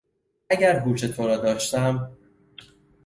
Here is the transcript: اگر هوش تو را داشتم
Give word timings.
اگر 0.49 0.79
هوش 0.79 1.01
تو 1.01 1.27
را 1.27 1.37
داشتم 1.37 2.17